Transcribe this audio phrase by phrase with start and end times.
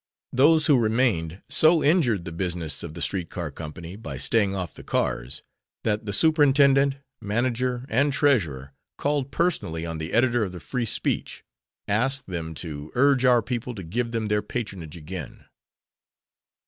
[0.33, 4.73] Those who remained so injured the business of the street car company by staying off
[4.73, 5.43] the cars,
[5.83, 11.43] that the superintendent, manager and treasurer called personally on the editor of the Free Speech,
[11.87, 15.45] asked them to urge our people to give them their patronage again.